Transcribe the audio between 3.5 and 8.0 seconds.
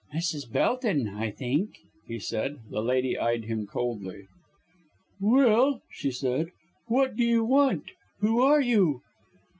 coldly. "Well!" she said, "what do you want?